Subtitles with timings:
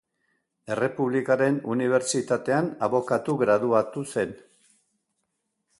[0.75, 4.37] Errepublikaren Unibertsitatean abokatu graduatu zen.